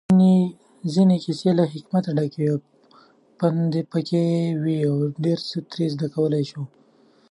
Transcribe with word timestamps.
ځينې 0.93 1.17
کيسې 1.23 1.51
له 1.59 1.65
حکمت 1.73 2.05
ډکې 2.17 2.41
وي، 2.51 2.57
پندپکې 3.37 4.25
وي 4.63 4.77
اوډيرڅه 4.89 5.57
ترې 5.69 5.85
زده 5.93 6.07
کولی 6.15 6.43
شو 6.49 6.61